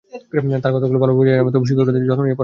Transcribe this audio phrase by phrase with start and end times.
[0.63, 2.35] তার কথাগুলো ভালোভাবে বোঝা যায় না, তবু শিক্ষকেরা যত্ন নিয়ে পড়ান তাকে।